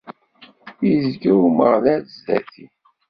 [0.91, 2.65] Izga Umeɣlal sdat-i.